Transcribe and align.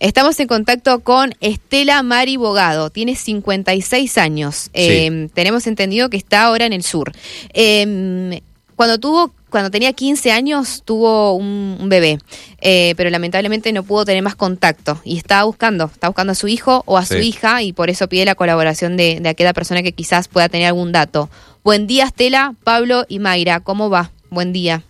Estamos 0.00 0.40
en 0.40 0.48
contacto 0.48 1.00
con 1.00 1.34
Estela 1.40 2.02
Mari 2.02 2.38
Bogado, 2.38 2.88
tiene 2.88 3.14
56 3.14 4.16
años. 4.16 4.70
Eh, 4.72 5.28
tenemos 5.34 5.66
entendido 5.66 6.08
que 6.08 6.16
está 6.16 6.44
ahora 6.44 6.64
en 6.64 6.72
el 6.72 6.82
sur. 6.82 7.12
Eh, 7.52 8.40
cuando 8.76 8.98
tuvo, 8.98 9.30
cuando 9.50 9.70
tenía 9.70 9.92
15 9.92 10.32
años, 10.32 10.84
tuvo 10.86 11.34
un, 11.34 11.86
bebé, 11.90 12.18
eh, 12.62 12.94
pero 12.96 13.10
lamentablemente 13.10 13.74
no 13.74 13.82
pudo 13.82 14.06
tener 14.06 14.22
más 14.22 14.36
contacto 14.36 14.98
y 15.04 15.18
estaba 15.18 15.44
buscando, 15.44 15.84
está 15.92 16.08
buscando 16.08 16.32
a 16.32 16.34
su 16.34 16.48
hijo 16.48 16.82
o 16.86 16.96
a 16.96 17.04
su 17.04 17.18
hija 17.18 17.62
y 17.62 17.74
por 17.74 17.90
eso 17.90 18.08
pide 18.08 18.24
la 18.24 18.34
colaboración 18.34 18.96
de, 18.96 19.20
de 19.20 19.28
aquella 19.28 19.52
persona 19.52 19.82
que 19.82 19.92
quizás 19.92 20.28
pueda 20.28 20.48
tener 20.48 20.68
algún 20.68 20.92
dato. 20.92 21.28
Buen 21.62 21.86
día, 21.86 22.06
Estela, 22.06 22.54
Pablo 22.64 23.04
y 23.06 23.18
Mayra, 23.18 23.60
¿cómo 23.60 23.90
va? 23.90 24.12
Buen 24.30 24.54
día. 24.54 24.82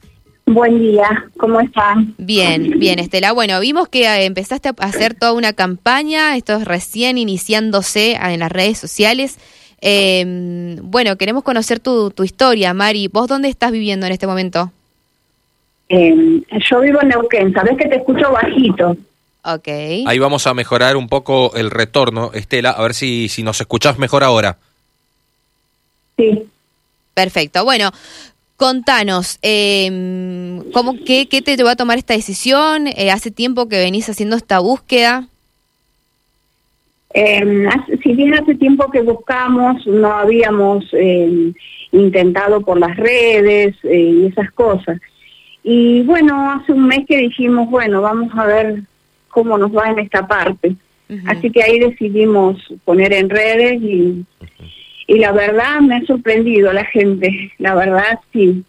Buen 0.53 0.81
día, 0.81 1.27
¿cómo 1.39 1.61
están? 1.61 2.13
Bien, 2.19 2.79
bien, 2.81 2.99
Estela. 2.99 3.31
Bueno, 3.31 3.61
vimos 3.61 3.89
que 3.89 4.07
eh, 4.07 4.25
empezaste 4.25 4.69
a 4.69 4.75
hacer 4.79 5.15
toda 5.15 5.33
una 5.33 5.53
campaña, 5.53 6.37
esto 6.37 6.57
es 6.57 6.65
recién 6.65 7.19
iniciándose 7.19 8.15
en 8.15 8.41
las 8.41 8.51
redes 8.51 8.77
sociales. 8.77 9.39
Eh, 9.81 10.77
bueno, 10.83 11.17
queremos 11.17 11.45
conocer 11.45 11.79
tu, 11.79 12.11
tu 12.11 12.25
historia, 12.25 12.75
Mari. 12.75 13.07
¿Vos 13.07 13.29
dónde 13.29 13.49
estás 13.49 13.71
viviendo 13.71 14.07
en 14.07 14.13
este 14.13 14.27
momento? 14.27 14.73
Eh, 15.89 16.43
yo 16.69 16.81
vivo 16.81 16.99
en 17.01 17.09
Neuquén, 17.11 17.53
sabes 17.53 17.77
que 17.79 17.89
te 17.89 17.97
escucho 17.99 18.33
bajito. 18.33 18.97
Ok. 19.45 19.69
Ahí 20.07 20.19
vamos 20.19 20.49
a 20.49 20.55
mejorar 20.55 20.97
un 20.97 21.09
poco 21.09 21.53
el 21.55 21.71
retorno, 21.71 22.33
Estela, 22.35 22.71
a 22.71 22.83
ver 22.83 22.95
si, 22.95 23.29
si 23.29 23.45
nos 23.45 23.61
escuchás 23.61 23.99
mejor 23.99 24.25
ahora. 24.25 24.57
Sí. 26.17 26.43
Perfecto. 27.15 27.65
Bueno, 27.65 27.93
Contanos, 28.61 29.39
eh, 29.41 30.61
¿cómo, 30.75 30.95
qué, 31.07 31.27
qué, 31.31 31.41
te 31.41 31.57
llevó 31.57 31.71
a 31.71 31.77
tomar 31.77 31.97
esta 31.97 32.13
decisión? 32.13 32.89
Eh, 32.89 33.11
¿Hace 33.11 33.31
tiempo 33.31 33.71
que 33.71 33.79
venís 33.79 34.07
haciendo 34.11 34.37
esta 34.37 34.59
búsqueda? 34.59 35.27
Eh, 37.15 37.67
si 38.03 38.13
bien 38.13 38.35
hace 38.35 38.55
tiempo 38.57 38.91
que 38.91 39.01
buscamos, 39.01 39.87
no 39.87 40.13
habíamos 40.13 40.85
eh, 40.93 41.55
intentado 41.93 42.61
por 42.61 42.79
las 42.79 42.95
redes 42.99 43.77
eh, 43.83 43.99
y 43.99 44.27
esas 44.27 44.53
cosas. 44.53 45.01
Y 45.63 46.03
bueno, 46.03 46.51
hace 46.51 46.75
un 46.75 46.87
mes 46.87 47.07
que 47.09 47.17
dijimos, 47.17 47.71
bueno, 47.71 48.03
vamos 48.03 48.31
a 48.37 48.45
ver 48.45 48.83
cómo 49.31 49.57
nos 49.57 49.75
va 49.75 49.89
en 49.89 50.01
esta 50.01 50.27
parte. 50.27 50.77
Así 51.27 51.51
que 51.51 51.63
ahí 51.63 51.79
decidimos 51.79 52.59
poner 52.85 53.15
en 53.15 53.31
redes 53.31 53.81
y 53.81 54.27
y 55.11 55.19
la 55.19 55.33
verdad 55.33 55.81
me 55.81 55.97
ha 55.97 56.07
sorprendido 56.07 56.73
la 56.73 56.85
gente, 56.85 57.53
la 57.59 57.75
verdad 57.75 58.21
sí, 58.33 58.63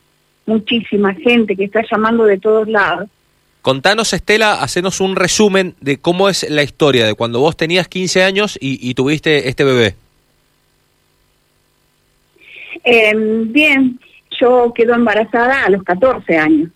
muchísima 0.47 1.13
gente 1.13 1.55
que 1.55 1.65
está 1.65 1.83
llamando 1.91 2.23
de 2.23 2.39
todos 2.39 2.67
lados. 2.67 3.07
Contanos, 3.61 4.11
Estela, 4.11 4.53
hacenos 4.53 5.01
un 5.01 5.15
resumen 5.15 5.75
de 5.81 5.97
cómo 6.01 6.29
es 6.29 6.49
la 6.49 6.63
historia 6.63 7.05
de 7.05 7.13
cuando 7.13 7.41
vos 7.41 7.55
tenías 7.55 7.87
15 7.87 8.23
años 8.23 8.57
y, 8.59 8.91
tuviste 8.95 9.49
este 9.49 9.63
bebé. 9.63 9.93
Em, 12.83 13.53
bien, 13.53 13.99
yo 14.39 14.73
quedo 14.73 14.95
embarazada 14.95 15.65
a 15.65 15.69
los 15.69 15.83
14 15.83 16.39
años. 16.39 16.71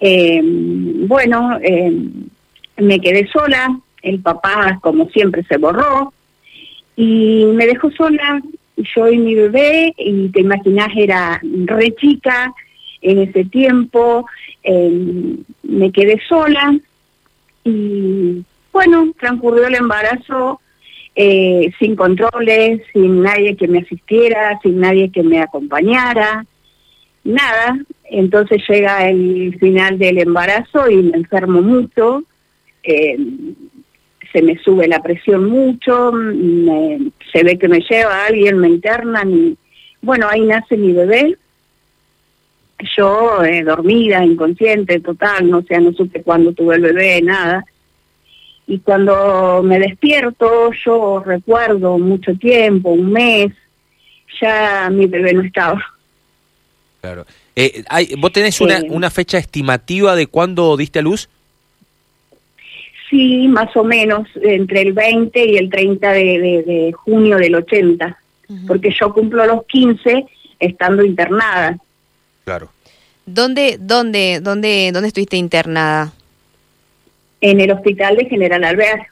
Em, 0.00 1.06
bueno, 1.06 1.58
em, 1.60 2.30
me 2.78 2.98
quedé 2.98 3.28
sola, 3.28 3.78
el 4.00 4.20
papá 4.20 4.78
como 4.80 5.06
siempre 5.10 5.44
se 5.46 5.58
borró, 5.58 6.14
y 6.96 7.44
me 7.44 7.66
dejó 7.66 7.90
sola, 7.92 8.40
yo 8.76 9.08
y 9.08 9.18
mi 9.18 9.34
bebé, 9.34 9.94
y 9.98 10.28
te 10.30 10.40
imaginas, 10.40 10.88
era 10.96 11.40
re 11.42 11.94
chica 11.96 12.52
en 13.02 13.18
ese 13.18 13.44
tiempo, 13.44 14.26
em, 14.62 15.38
me 15.62 15.92
quedé 15.92 16.20
sola 16.28 16.76
y 17.64 18.42
bueno, 18.72 19.12
transcurrió 19.18 19.66
el 19.66 19.74
embarazo 19.74 20.60
eh, 21.14 21.72
sin 21.78 21.96
controles, 21.96 22.82
sin 22.92 23.22
nadie 23.22 23.56
que 23.56 23.68
me 23.68 23.78
asistiera, 23.78 24.58
sin 24.62 24.80
nadie 24.80 25.10
que 25.10 25.22
me 25.22 25.40
acompañara, 25.40 26.44
nada. 27.24 27.78
Entonces 28.04 28.62
llega 28.68 29.08
el 29.08 29.56
final 29.58 29.98
del 29.98 30.18
embarazo 30.18 30.90
y 30.90 30.96
me 30.96 31.16
enfermo 31.16 31.62
mucho. 31.62 32.22
Eh, 32.82 33.16
se 34.32 34.42
me 34.42 34.58
sube 34.58 34.88
la 34.88 35.02
presión 35.02 35.48
mucho, 35.48 36.12
se 37.32 37.42
ve 37.42 37.58
que 37.58 37.68
me 37.68 37.80
lleva 37.80 38.26
alguien, 38.26 38.58
me 38.58 38.68
internan 38.68 39.32
y 39.32 39.56
bueno, 40.02 40.28
ahí 40.28 40.42
nace 40.42 40.76
mi 40.76 40.92
bebé. 40.92 41.36
Yo 42.96 43.42
eh, 43.42 43.64
dormida, 43.64 44.24
inconsciente, 44.24 45.00
total, 45.00 45.50
no 45.50 45.62
sé, 45.62 45.80
no 45.80 45.92
supe 45.92 46.22
cuándo 46.22 46.52
tuve 46.52 46.76
el 46.76 46.82
bebé, 46.82 47.22
nada. 47.22 47.64
Y 48.66 48.78
cuando 48.80 49.62
me 49.64 49.78
despierto, 49.78 50.70
yo 50.84 51.22
recuerdo 51.24 51.98
mucho 51.98 52.34
tiempo, 52.34 52.90
un 52.90 53.12
mes, 53.12 53.52
ya 54.40 54.90
mi 54.90 55.06
bebé 55.06 55.32
no 55.32 55.42
estaba. 55.42 55.82
Claro. 57.00 57.24
Eh, 57.54 57.82
hay, 57.88 58.14
¿Vos 58.18 58.32
tenés 58.32 58.60
una, 58.60 58.82
una 58.90 59.10
fecha 59.10 59.38
estimativa 59.38 60.14
de 60.14 60.26
cuándo 60.26 60.76
diste 60.76 60.98
a 60.98 61.02
luz? 61.02 61.28
Sí, 63.08 63.46
más 63.48 63.76
o 63.76 63.84
menos 63.84 64.28
entre 64.42 64.82
el 64.82 64.92
20 64.92 65.44
y 65.44 65.56
el 65.56 65.70
30 65.70 66.12
de, 66.12 66.94
junio 66.96 67.36
del 67.36 67.54
80, 67.54 68.18
porque 68.66 68.90
yo 68.98 69.12
cumplo 69.12 69.46
los 69.46 69.64
15 69.66 70.24
estando 70.58 71.04
internada. 71.04 71.78
Claro. 72.44 72.70
¿Dónde, 73.24 73.76
dónde, 73.80 74.40
dónde, 74.40 74.90
dónde 74.92 75.08
estuviste 75.08 75.36
internada? 75.36 76.12
En 77.40 77.60
el 77.60 77.70
hospital 77.70 78.16
de 78.16 78.26
General 78.26 78.64
Alvear. 78.64 79.06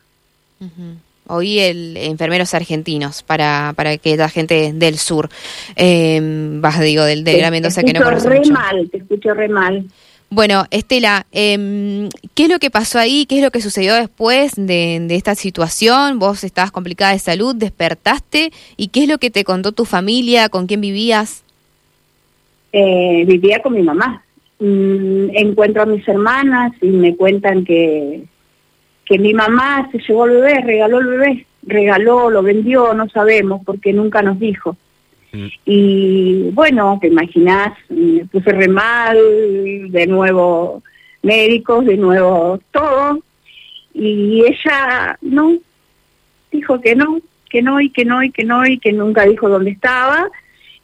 Oí 1.27 1.59
el 1.59 1.97
enfermeros 1.97 2.53
argentinos 2.53 3.23
para 3.23 3.73
para 3.77 3.97
que 3.97 4.17
la 4.17 4.29
gente 4.29 4.73
del 4.75 4.99
sur, 4.99 5.31
eh, 5.75 6.21
vas 6.23 6.81
digo 6.81 7.05
del 7.05 7.25
de 7.25 7.41
la 7.41 7.51
Mendoza 7.51 7.83
que 7.83 7.93
no 7.95 8.03
conoce 8.03 8.29
re 8.29 8.43
mal, 8.51 8.91
te 8.91 8.99
escucho 8.99 9.33
re 9.33 9.49
mal. 9.49 9.87
Bueno, 10.35 10.65
Estela, 10.73 11.27
eh, 11.31 12.09
¿qué 12.35 12.43
es 12.43 12.49
lo 12.49 12.59
que 12.59 12.69
pasó 12.69 12.99
ahí? 12.99 13.25
¿Qué 13.25 13.37
es 13.37 13.45
lo 13.45 13.53
que 13.53 13.61
sucedió 13.61 13.95
después 13.95 14.55
de, 14.57 15.07
esta 15.11 15.37
situación? 15.37 16.19
Vos 16.19 16.43
estabas 16.43 16.73
complicada 16.73 17.13
de 17.13 17.21
salud, 17.21 17.55
despertaste, 17.55 18.51
¿y 18.77 18.89
qué 18.89 19.05
es 19.05 19.09
lo 19.09 19.19
que 19.19 19.31
te 19.31 19.45
contó 19.45 19.71
tu 19.71 19.85
familia? 19.85 20.49
¿Con 20.49 20.67
quién 20.67 20.81
vivías? 20.81 21.45
Eh, 22.73 23.23
vivía 23.29 23.63
con 23.63 23.75
mi 23.75 23.83
mamá. 23.83 24.25
Mm, 24.59 25.37
encuentro 25.37 25.83
a 25.83 25.87
mis 25.87 26.07
hermanas 26.09 26.73
y 26.83 26.89
me 26.89 27.15
cuentan 27.15 27.65
que, 27.65 28.25
que 29.05 29.21
mi 29.21 29.35
mamá 29.35 29.89
se 29.93 29.99
llevó 29.99 30.25
el 30.25 30.33
bebé, 30.33 30.63
regaló 30.63 30.99
el 30.99 31.07
bebé, 31.07 31.47
regaló, 31.63 32.29
lo 32.29 32.43
vendió, 32.43 32.93
no 32.93 33.09
sabemos, 33.09 33.61
porque 33.65 33.93
nunca 33.93 34.21
nos 34.21 34.41
dijo. 34.41 34.77
Mm. 35.35 35.47
Y 35.67 36.51
bueno, 36.53 36.99
te 37.01 37.09
imaginas, 37.09 37.77
me 37.89 38.25
puse 38.27 38.53
re 38.53 38.69
mal, 38.69 39.19
de 39.91 40.07
nuevo 40.07 40.83
médicos, 41.23 41.85
de 41.85 41.97
nuevo 41.97 42.61
todo. 42.71 43.19
Y 43.93 44.45
ella 44.47 45.19
no, 45.21 45.57
dijo 46.53 46.81
que 46.81 46.95
no, 46.95 47.21
que 47.51 47.63
no 47.63 47.81
y 47.81 47.91
que 47.91 48.05
no 48.05 48.23
y 48.23 48.31
que 48.31 48.45
no 48.45 48.67
y 48.67 48.79
que 48.79 48.93
nunca 48.93 49.25
dijo 49.25 49.49
dónde 49.49 49.71
estaba. 49.71 50.31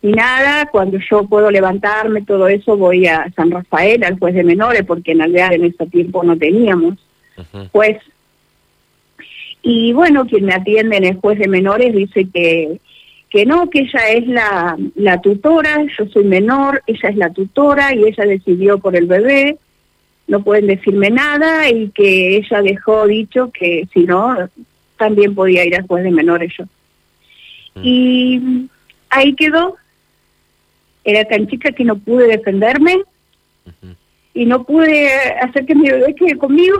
Y 0.02 0.12
nada, 0.12 0.66
cuando 0.66 0.98
yo 0.98 1.26
puedo 1.26 1.50
levantarme, 1.50 2.22
todo 2.22 2.48
eso, 2.48 2.76
voy 2.76 3.06
a 3.06 3.30
San 3.36 3.50
Rafael, 3.50 4.02
al 4.02 4.18
juez 4.18 4.34
de 4.34 4.44
menores, 4.44 4.82
porque 4.84 5.12
en 5.12 5.20
Alvear 5.20 5.52
en 5.52 5.64
ese 5.64 5.86
tiempo 5.86 6.24
no 6.24 6.36
teníamos 6.36 6.94
juez. 7.70 7.98
Y 9.62 9.92
bueno, 9.92 10.26
quien 10.26 10.46
me 10.46 10.54
atiende 10.54 10.96
en 10.96 11.04
el 11.04 11.16
juez 11.16 11.38
de 11.38 11.48
menores 11.48 11.94
dice 11.94 12.26
que 12.32 12.80
que 13.30 13.46
no, 13.46 13.70
que 13.70 13.80
ella 13.80 14.08
es 14.10 14.26
la, 14.26 14.76
la 14.96 15.20
tutora, 15.20 15.84
yo 15.96 16.06
soy 16.08 16.24
menor, 16.24 16.82
ella 16.86 17.08
es 17.08 17.16
la 17.16 17.30
tutora 17.30 17.94
y 17.94 18.04
ella 18.04 18.24
decidió 18.24 18.78
por 18.78 18.96
el 18.96 19.06
bebé, 19.06 19.56
no 20.26 20.42
pueden 20.42 20.66
decirme 20.66 21.10
nada 21.10 21.68
y 21.70 21.90
que 21.90 22.36
ella 22.36 22.60
dejó 22.60 23.06
dicho 23.06 23.50
que 23.52 23.88
si 23.92 24.00
no, 24.00 24.36
también 24.96 25.34
podía 25.34 25.64
ir 25.64 25.76
al 25.76 25.86
juez 25.86 26.02
de 26.02 26.10
menores 26.10 26.52
yo. 26.58 26.64
Mm. 27.76 27.80
Y 27.84 28.68
ahí 29.10 29.34
quedó, 29.34 29.76
era 31.04 31.24
tan 31.24 31.46
chica 31.46 31.70
que 31.70 31.84
no 31.84 31.96
pude 31.96 32.26
defenderme 32.26 33.00
y 34.34 34.44
no 34.44 34.64
pude 34.64 35.08
hacer 35.40 35.66
que 35.66 35.74
mi 35.76 35.88
bebé 35.88 36.14
quede 36.16 36.36
conmigo. 36.36 36.78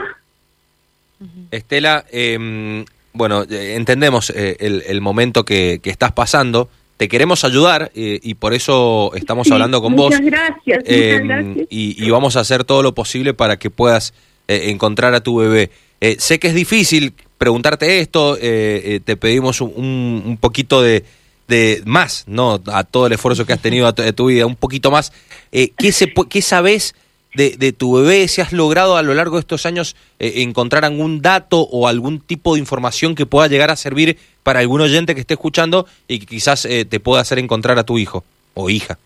Estela, 1.49 2.05
eh, 2.11 2.85
bueno, 3.13 3.43
eh, 3.43 3.75
entendemos 3.75 4.31
eh, 4.35 4.57
el, 4.59 5.01
momento 5.01 5.43
que, 5.43 5.79
estás 5.83 6.11
pasando. 6.11 6.69
Te 6.97 7.07
queremos 7.07 7.43
ayudar 7.43 7.91
eh, 7.95 8.19
y 8.21 8.35
por 8.35 8.53
eso 8.53 9.11
estamos 9.15 9.49
hablando 9.51 9.81
con 9.81 9.93
muchas 9.93 10.21
vos. 10.21 10.29
Gracias, 10.29 10.83
muchas 10.85 11.23
gracias. 11.23 11.67
Y, 11.69 12.09
vamos 12.09 12.35
a 12.35 12.41
hacer 12.41 12.63
todo 12.63 12.83
lo 12.83 12.93
posible 12.93 13.33
para 13.33 13.57
que 13.57 13.69
puedas 13.69 14.13
encontrar 14.47 15.13
a 15.15 15.21
tu 15.21 15.37
bebé. 15.37 15.71
sé 16.17 16.39
que 16.39 16.47
es 16.47 16.53
difícil 16.53 17.13
preguntarte 17.37 18.01
esto, 18.01 18.35
te 18.37 19.17
pedimos 19.17 19.61
un, 19.61 20.23
un 20.25 20.37
poquito 20.37 20.81
de, 20.81 21.03
de, 21.47 21.81
más, 21.85 22.25
¿no? 22.27 22.61
A 22.67 22.83
todo 22.83 23.07
el 23.07 23.13
esfuerzo 23.13 23.45
que 23.45 23.53
has 23.53 23.61
tenido 23.61 23.87
a 23.87 23.93
tu, 23.93 24.25
vida, 24.25 24.45
un 24.45 24.55
poquito 24.55 24.91
más. 24.91 25.11
¿qué, 25.51 25.91
se, 25.91 26.13
¿Qué 26.29 26.41
sabes 26.41 26.93
de, 27.33 27.55
de, 27.57 27.71
tu 27.71 27.93
bebé, 27.93 28.27
si 28.27 28.41
has 28.41 28.51
logrado 28.51 28.97
a 28.97 29.03
lo 29.03 29.13
largo 29.13 29.35
de 29.35 29.41
estos 29.41 29.65
años 29.65 29.95
eh, 30.19 30.33
encontrar 30.37 30.85
algún 30.85 31.21
dato 31.21 31.61
o 31.61 31.87
algún 31.87 32.19
tipo 32.19 32.53
de 32.53 32.59
información 32.59 33.15
que 33.15 33.25
pueda 33.25 33.47
llegar 33.47 33.71
a 33.71 33.75
servir 33.75 34.17
para 34.43 34.59
algún 34.59 34.81
oyente 34.81 35.15
que 35.15 35.21
esté 35.21 35.35
escuchando 35.35 35.85
y 36.07 36.19
que 36.19 36.25
quizás 36.25 36.65
eh, 36.65 36.85
te 36.85 36.99
pueda 36.99 37.21
hacer 37.21 37.39
encontrar 37.39 37.77
a 37.79 37.83
tu 37.83 37.97
hijo 37.97 38.23
o 38.53 38.69
hija. 38.69 38.97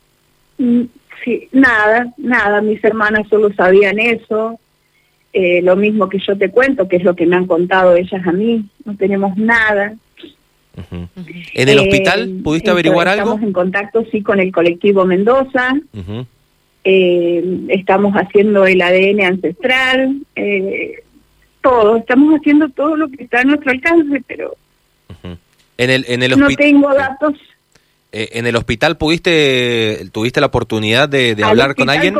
Mm, 0.57 0.83
sí, 1.23 1.47
nada, 1.51 2.13
nada, 2.17 2.61
mis 2.61 2.83
hermanas 2.83 3.27
solo 3.29 3.53
sabían 3.53 3.99
eso, 3.99 4.59
eh, 5.33 5.61
lo 5.61 5.75
mismo 5.75 6.09
que 6.09 6.19
yo 6.19 6.37
te 6.37 6.49
cuento, 6.49 6.87
que 6.87 6.95
es 6.95 7.03
lo 7.03 7.15
que 7.15 7.25
me 7.25 7.35
han 7.35 7.45
contado 7.45 7.95
ellas 7.95 8.25
a 8.25 8.31
mí, 8.31 8.65
no 8.85 8.95
tenemos 8.95 9.37
nada. 9.37 9.93
¿En 11.53 11.69
el 11.69 11.79
hospital 11.79 12.39
pudiste 12.43 12.69
averiguar 12.69 13.07
algo? 13.07 13.23
Estamos 13.23 13.43
en 13.43 13.53
contacto, 13.53 14.05
sí, 14.11 14.21
con 14.21 14.39
el 14.39 14.51
colectivo 14.51 15.05
Mendoza. 15.05 15.73
Eh, 16.87 17.43
estamos 17.69 18.13
haciendo 18.13 18.67
el 18.67 18.79
ADN 18.79 19.21
ancestral, 19.23 20.21
eh, 20.35 21.01
todo, 21.59 21.97
estamos 21.97 22.35
haciendo 22.35 22.69
todo 22.69 22.95
lo 22.95 23.09
que 23.09 23.23
está 23.23 23.39
a 23.39 23.43
nuestro 23.43 23.71
alcance, 23.71 24.21
pero 24.27 24.55
en 25.79 25.89
el, 25.89 26.05
en 26.07 26.21
el 26.21 26.37
no 26.37 26.47
tengo 26.49 26.93
datos. 26.93 27.33
Eh, 28.11 28.29
¿En 28.33 28.45
el 28.45 28.55
hospital 28.55 28.97
pudiste, 28.97 30.07
tuviste 30.11 30.39
la 30.39 30.45
oportunidad 30.45 31.09
de, 31.09 31.35
hablar 31.43 31.73
con 31.73 31.89
alguien? 31.89 32.15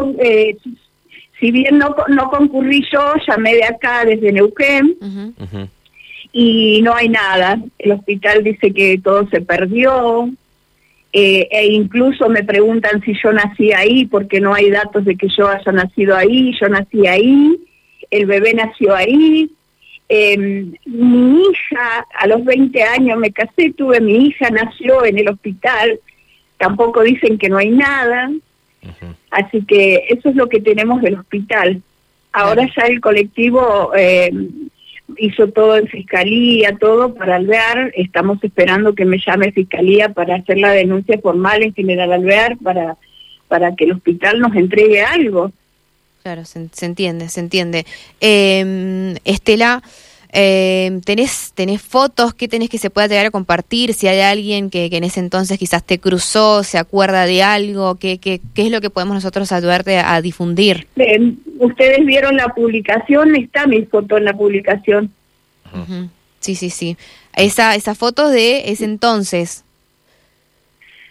si 1.40 1.52
bien 1.52 1.78
no, 1.78 1.96
no 2.08 2.32
concurrí 2.32 2.84
yo, 2.92 3.14
llamé 3.28 3.54
de 3.54 3.66
acá 3.66 4.04
desde 4.04 4.32
Neuquén 4.32 4.98
y 6.34 6.82
no 6.82 6.96
hay 6.96 7.10
nada. 7.10 7.62
El 7.78 7.92
hospital 7.92 8.44
dice 8.44 8.74
que 8.74 8.98
todo 8.98 9.30
se 9.30 9.42
perdió, 9.42 10.28
eh, 11.18 11.48
e 11.50 11.68
incluso 11.68 12.28
me 12.28 12.44
preguntan 12.44 13.02
si 13.02 13.14
yo 13.24 13.32
nací 13.32 13.72
ahí, 13.72 14.06
porque 14.06 14.42
no 14.42 14.54
hay 14.54 14.70
datos 14.70 15.06
de 15.06 15.16
que 15.16 15.30
yo 15.30 15.48
haya 15.48 15.72
nacido 15.72 16.14
ahí, 16.14 16.54
yo 16.60 16.68
nací 16.68 17.08
ahí, 17.08 17.58
el 18.12 18.26
bebé 18.26 18.54
nació 18.54 18.94
ahí. 18.94 19.50
Em, 20.10 20.74
mi 20.86 21.42
hija, 21.42 22.06
a 22.20 22.28
los 22.28 22.44
20 22.44 22.84
años 22.84 23.18
me 23.18 23.32
casé, 23.32 23.72
tuve 23.72 24.02
mi 24.02 24.28
hija, 24.28 24.50
nació 24.50 25.06
en 25.06 25.18
el 25.18 25.30
hospital, 25.30 26.02
tampoco 26.58 27.02
dicen 27.02 27.38
que 27.38 27.48
no 27.48 27.60
hay 27.60 27.70
nada, 27.70 28.30
así 29.32 29.64
que 29.64 30.08
eso 30.10 30.28
es 30.28 30.36
lo 30.36 30.50
que 30.50 30.60
tenemos 30.60 31.02
del 31.02 31.16
hospital. 31.16 31.82
Ahora 32.34 32.68
ya 32.76 32.88
el 32.88 33.00
colectivo 33.00 33.94
eh, 33.96 34.34
hizo 35.18 35.48
todo 35.48 35.78
en 35.78 35.88
fiscalía, 35.88 36.78
todo 36.80 37.14
para 37.14 37.36
Alvear. 37.36 37.92
Estamos 37.96 38.44
esperando 38.44 38.96
que 38.96 39.06
me 39.06 39.18
llame 39.18 39.52
fiscalía 39.52 40.10
para 40.10 40.36
hacer 40.36 40.58
la 40.58 40.72
denuncia 40.72 41.20
formal 41.20 41.64
en 41.64 41.74
General 41.74 42.14
Alvear 42.14 42.58
para, 42.58 42.98
para 43.48 43.76
que 43.76 43.86
el 43.86 43.94
hospital 43.94 44.40
nos 44.40 44.56
entregue 44.56 45.02
algo. 45.02 45.52
Claro, 46.24 46.44
se, 46.44 46.70
entiende, 46.86 47.30
se 47.30 47.40
entiende. 47.40 47.86
Eh, 48.20 49.16
Estela, 49.26 49.84
eh, 50.38 51.00
¿tenés, 51.06 51.54
¿Tenés 51.56 51.82
fotos? 51.82 52.34
¿Qué 52.34 52.50
tenés 52.50 52.70
que 52.70 52.78
se 52.78 52.90
pueda 52.90 53.08
llegar 53.08 53.26
a 53.26 53.32
compartir? 53.32 53.94
Si 53.94 54.06
hay 54.10 54.20
alguien 54.20 54.70
que, 54.70 54.90
que 54.90 54.98
en 54.98 55.06
ese 55.06 55.22
entonces 55.22 55.58
quizás 55.58 55.82
te 55.82 55.98
cruzó, 55.98 56.62
se 56.64 56.78
acuerda 56.78 57.26
de 57.26 57.42
algo, 57.42 57.96
¿qué, 57.96 58.18
qué, 58.18 58.42
qué 58.54 58.64
es 58.64 58.72
lo 58.72 58.82
que 58.82 58.90
podemos 58.90 59.16
nosotros 59.16 59.54
ayudarte 59.54 59.98
a, 59.98 60.22
difundir? 60.22 60.88
Ustedes 61.60 62.06
vieron 62.06 62.36
la 62.36 62.50
publicación, 62.50 63.34
está 63.38 63.66
mi 63.66 63.84
foto 63.86 64.18
en 64.18 64.26
la 64.26 64.34
publicación. 64.34 65.10
Sí, 66.42 66.56
sí, 66.56 66.70
sí. 66.70 66.98
Esa, 67.38 67.74
esa 67.76 67.96
foto 67.96 68.30
de 68.30 68.70
ese 68.70 68.84
entonces. 68.84 69.64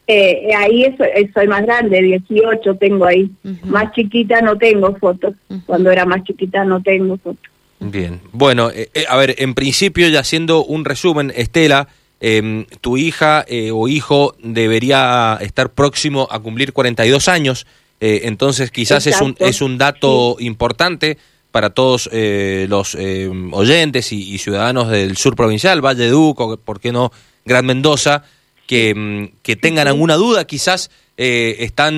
Eh, 0.07 0.51
ahí 0.55 0.95
soy 1.33 1.49
más 1.49 1.63
grande, 1.63 2.03
18 2.03 2.75
tengo 2.75 3.07
ahí. 3.07 3.31
Más 3.63 3.91
chiquita 3.93 4.43
no 4.43 4.59
tengo 4.59 4.95
fotos. 4.97 5.35
Cuando 5.65 5.91
era 5.91 6.05
más 6.05 6.25
chiquita 6.25 6.63
no 6.65 6.83
tengo 6.83 7.17
fotos. 7.17 7.54
Bien, 7.81 8.21
bueno, 8.33 8.71
eh, 8.71 8.91
eh, 8.95 9.05
a 9.09 9.17
ver, 9.17 9.35
en 9.39 9.55
principio, 9.55 10.09
ya 10.09 10.21
haciendo 10.21 10.65
un 10.65 10.85
resumen, 10.85 11.33
Estela, 11.35 11.89
em, 12.21 12.65
tu 12.81 12.97
hija 12.97 13.45
eh, 13.47 13.71
o 13.73 13.89
hijo 13.89 14.35
debería 14.43 15.39
estar 15.41 15.73
próximo 15.73 16.29
a 16.31 16.39
cumplir 16.39 16.73
42 16.73 17.29
años, 17.29 17.67
entonces 18.01 18.71
quizás 18.71 19.07
es 19.07 19.19
un, 19.23 19.35
es 19.39 19.63
un 19.63 19.79
dato 19.79 20.37
importante 20.39 21.17
para 21.51 21.71
todos 21.71 22.11
los 22.13 22.95
em, 22.97 23.55
oyentes 23.55 24.13
y, 24.13 24.37
ciudadanos 24.37 24.91
del 24.91 25.17
sur 25.17 25.35
provincial, 25.35 25.81
Valle 25.81 26.09
Duco, 26.09 26.59
¿por 26.59 26.81
qué 26.81 26.93
no 26.93 27.13
Gran 27.47 27.65
Mendoza? 27.65 28.25
que, 28.67 28.91
em, 28.91 29.31
que 29.43 29.57
tengan 29.57 29.89
alguna 29.89 30.15
duda, 30.15 30.47
quizás 30.47 30.91
eh, 31.17 31.57
están 31.61 31.95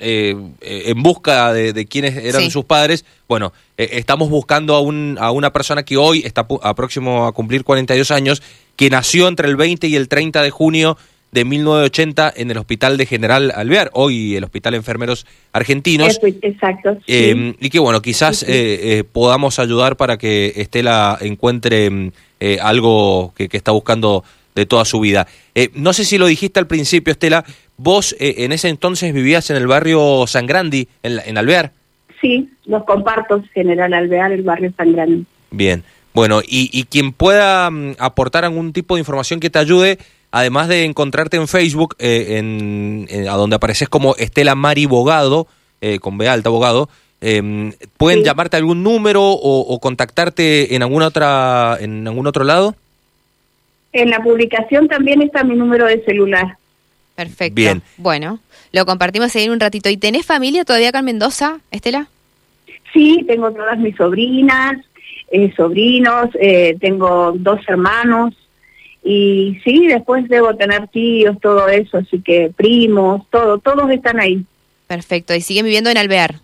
eh, 0.00 0.34
en 0.60 1.02
busca 1.04 1.52
de, 1.52 1.72
de 1.72 1.86
quiénes 1.86 2.16
eran 2.16 2.50
sus 2.50 2.64
padres. 2.64 3.04
Bueno, 3.28 3.52
eh, 3.78 3.90
estamos 3.92 4.28
buscando 4.28 4.74
a, 4.74 4.80
un, 4.80 5.16
a 5.20 5.30
una 5.30 5.52
persona 5.52 5.84
que 5.84 5.96
hoy 5.96 6.22
está 6.24 6.48
a 6.62 6.74
próximo 6.74 7.26
a 7.26 7.32
cumplir 7.32 7.62
42 7.62 8.10
años, 8.10 8.42
que 8.74 8.90
nació 8.90 9.28
entre 9.28 9.46
el 9.46 9.54
20 9.54 9.86
y 9.86 9.94
el 9.94 10.08
30 10.08 10.42
de 10.42 10.50
junio 10.50 10.98
de 11.30 11.44
1980 11.44 12.32
en 12.36 12.50
el 12.50 12.58
Hospital 12.58 12.96
de 12.96 13.06
General 13.06 13.52
Alvear, 13.54 13.90
hoy 13.94 14.34
el 14.34 14.42
Hospital 14.42 14.74
Enfermeros 14.74 15.26
Argentinos. 15.52 16.18
exacto. 16.42 16.98
y 17.06 17.70
que 17.70 17.78
bueno, 17.78 18.02
quizás 18.02 18.44
podamos 19.12 19.60
ayudar 19.60 19.96
para 19.96 20.18
que 20.18 20.54
Estela 20.56 21.16
encuentre 21.20 22.10
algo 22.60 23.32
que, 23.36 23.48
que, 23.48 23.56
está 23.56 23.70
buscando 23.70 24.24
de 24.56 24.66
toda 24.66 24.84
su 24.84 24.98
vida. 24.98 25.28
no 25.74 25.92
sé 25.92 26.04
si 26.04 26.18
lo 26.18 26.26
dijiste 26.26 26.58
al 26.58 26.66
principio, 26.66 27.12
Estela, 27.12 27.44
Vos 27.82 28.14
eh, 28.20 28.44
en 28.44 28.52
ese 28.52 28.68
entonces 28.68 29.14
vivías 29.14 29.48
en 29.48 29.56
el 29.56 29.66
barrio 29.66 30.26
San 30.26 30.46
Grandi, 30.46 30.86
en, 31.02 31.18
en 31.24 31.38
Alvear. 31.38 31.72
Sí, 32.20 32.50
los 32.66 32.84
comparto, 32.84 33.42
General 33.54 33.94
Alvear, 33.94 34.32
el 34.32 34.42
barrio 34.42 34.70
San 34.76 34.92
Grandi. 34.92 35.24
Bien, 35.50 35.82
bueno, 36.12 36.42
y, 36.42 36.68
y 36.78 36.84
quien 36.84 37.12
pueda 37.12 37.70
mm, 37.70 37.94
aportar 37.98 38.44
algún 38.44 38.74
tipo 38.74 38.96
de 38.96 39.00
información 39.00 39.40
que 39.40 39.48
te 39.48 39.58
ayude, 39.58 39.96
además 40.30 40.68
de 40.68 40.84
encontrarte 40.84 41.38
en 41.38 41.48
Facebook, 41.48 41.96
eh, 41.98 42.36
en, 42.36 43.08
a 43.26 43.36
donde 43.36 43.56
apareces 43.56 43.88
como 43.88 44.14
Estela 44.16 44.54
Mari 44.54 44.84
Bogado, 44.84 45.46
eh, 45.80 46.00
con 46.00 46.18
B 46.18 46.28
alta 46.28 46.50
Bogado, 46.50 46.90
em, 47.22 47.72
¿pueden 47.96 48.22
llamarte 48.22 48.56
a 48.56 48.58
algún 48.58 48.82
número 48.82 49.22
o, 49.22 49.60
o, 49.60 49.80
contactarte 49.80 50.74
en 50.74 50.82
alguna 50.82 51.06
otra 51.06 51.78
en 51.80 52.06
algún 52.06 52.26
otro 52.26 52.44
lado? 52.44 52.74
En 53.94 54.10
la 54.10 54.22
publicación 54.22 54.86
también 54.86 55.22
está 55.22 55.44
mi 55.44 55.56
número 55.56 55.86
de 55.86 56.04
celular. 56.04 56.58
Perfecto. 57.20 57.54
Bien. 57.54 57.82
Bueno, 57.98 58.38
lo 58.72 58.86
compartimos 58.86 59.36
ahí 59.36 59.44
en 59.44 59.50
un 59.50 59.60
ratito. 59.60 59.90
¿Y 59.90 59.98
tenés 59.98 60.24
familia 60.24 60.64
todavía 60.64 60.88
acá 60.88 61.00
en 61.00 61.04
Mendoza, 61.04 61.60
Estela? 61.70 62.08
Sí, 62.94 63.26
tengo 63.28 63.50
todas 63.52 63.78
mis 63.78 63.94
sobrinas, 63.94 64.78
eh, 65.30 65.52
sobrinos, 65.54 66.30
eh, 66.40 66.78
tengo 66.80 67.34
dos 67.36 67.60
hermanos 67.68 68.34
y 69.04 69.60
sí, 69.62 69.86
después 69.86 70.26
debo 70.30 70.56
tener 70.56 70.88
tíos, 70.88 71.38
todo 71.42 71.68
eso, 71.68 71.98
así 71.98 72.22
que 72.22 72.50
primos, 72.56 73.28
todo, 73.28 73.58
todos 73.58 73.90
están 73.90 74.18
ahí. 74.18 74.42
Perfecto. 74.86 75.34
¿Y 75.34 75.42
siguen 75.42 75.66
viviendo 75.66 75.90
en 75.90 75.98
Alvear? 75.98 76.36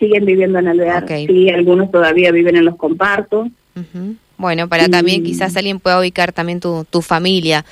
Siguen 0.00 0.24
viviendo 0.24 0.58
en 0.58 0.66
Alvear. 0.66 1.06
Sí, 1.06 1.50
algunos 1.50 1.92
todavía 1.92 2.32
viven 2.32 2.56
en 2.56 2.64
los 2.64 2.74
compartos. 2.74 3.46
Bueno, 4.38 4.68
para 4.68 4.88
también 4.88 5.22
quizás 5.22 5.56
alguien 5.56 5.78
pueda 5.78 6.00
ubicar 6.00 6.32
también 6.32 6.58
tu, 6.58 6.84
tu 6.90 7.00
familia 7.00 7.64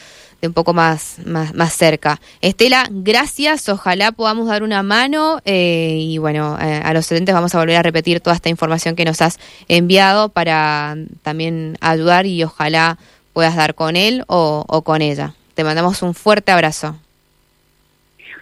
un 0.47 0.53
poco 0.53 0.73
más, 0.73 1.19
más, 1.27 1.55
más 1.55 1.73
cerca. 1.73 2.21
Estela, 2.41 2.87
gracias, 2.91 3.69
ojalá 3.69 4.13
podamos 4.13 4.47
dar 4.47 4.63
una 4.63 4.83
mano 4.83 5.41
eh, 5.45 5.97
y 6.01 6.19
bueno, 6.19 6.59
eh, 6.61 6.81
a 6.85 6.93
los 6.93 7.05
estudiantes 7.05 7.35
vamos 7.35 7.55
a 7.55 7.59
volver 7.59 7.77
a 7.77 7.83
repetir 7.83 8.21
toda 8.21 8.37
esta 8.37 8.49
información 8.49 8.97
que 8.97 9.05
nos 9.05 9.21
has 9.23 9.39
enviado 9.69 10.29
para 10.29 10.97
también 11.23 11.77
ayudar 11.81 12.27
y 12.27 12.45
ojalá 12.45 12.99
puedas 13.33 13.57
dar 13.57 13.75
con 13.75 13.97
él 13.97 14.25
o, 14.27 14.65
o 14.69 14.83
con 14.83 15.03
ella. 15.03 15.35
Te 15.55 15.65
mandamos 15.65 16.03
un 16.03 16.15
fuerte 16.15 16.53
abrazo. 16.53 16.97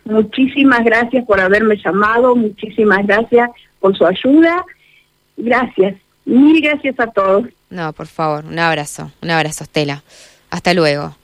Muchísimas 0.05 0.85
gracias 0.85 1.25
por 1.27 1.41
haberme 1.41 1.77
llamado, 1.77 2.35
muchísimas 2.35 3.07
gracias 3.07 3.51
por 3.79 3.97
su 3.97 4.05
ayuda. 4.05 4.65
Gracias, 5.37 5.97
mil 6.25 6.61
gracias 6.61 6.99
a 6.99 7.07
todos. 7.07 7.47
No, 7.71 7.93
por 7.93 8.07
favor, 8.07 8.45
un 8.45 8.59
abrazo, 8.59 9.11
un 9.23 9.31
abrazo, 9.31 9.65
Estela. 9.65 10.03
Hasta 10.51 10.75
luego. 10.75 11.17